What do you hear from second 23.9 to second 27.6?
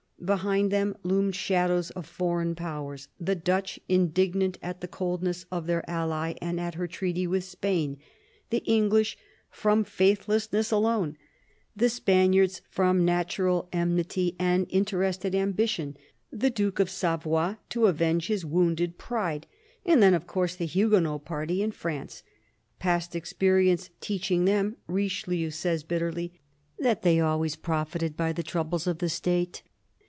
teaching them, Richelieu says bitterly, that they always